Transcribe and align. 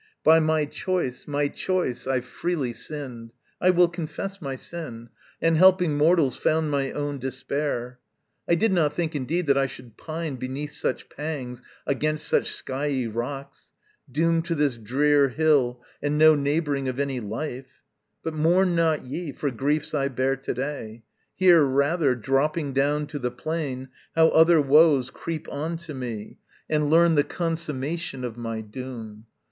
By 0.23 0.39
my 0.39 0.65
choice, 0.65 1.27
my 1.27 1.47
choice, 1.47 2.07
I 2.07 2.21
freely 2.21 2.73
sinned 2.73 3.33
I 3.61 3.69
will 3.69 3.87
confess 3.87 4.41
my 4.41 4.55
sin 4.55 5.09
And 5.39 5.57
helping 5.57 5.95
mortals, 5.95 6.35
found 6.37 6.71
my 6.71 6.91
own 6.91 7.19
despair. 7.19 7.99
I 8.49 8.55
did 8.55 8.71
not 8.73 8.95
think 8.95 9.15
indeed 9.15 9.45
that 9.45 9.59
I 9.59 9.67
should 9.67 9.97
pine 9.97 10.37
Beneath 10.37 10.73
such 10.73 11.07
pangs 11.07 11.61
against 11.85 12.27
such 12.27 12.49
skyey 12.49 13.05
rocks, 13.07 13.73
Doomed 14.11 14.45
to 14.45 14.55
this 14.55 14.75
drear 14.77 15.29
hill 15.29 15.83
and 16.01 16.17
no 16.17 16.33
neighbouring 16.33 16.87
Of 16.87 16.99
any 16.99 17.19
life: 17.19 17.83
but 18.23 18.33
mourn 18.33 18.73
not 18.75 19.03
ye 19.05 19.31
for 19.31 19.51
griefs 19.51 19.93
I 19.93 20.07
bear 20.07 20.35
to 20.35 20.53
day: 20.55 21.03
hear 21.35 21.63
rather, 21.63 22.15
dropping 22.15 22.73
down 22.73 23.05
To 23.05 23.19
the 23.19 23.29
plain, 23.29 23.89
how 24.15 24.29
other 24.29 24.59
woes 24.59 25.11
creep 25.11 25.47
on 25.51 25.77
to 25.85 25.93
me, 25.93 26.39
And 26.67 26.89
learn 26.89 27.13
the 27.13 27.23
consummation 27.23 28.23
of 28.23 28.35
my 28.35 28.61
doom. 28.61 29.27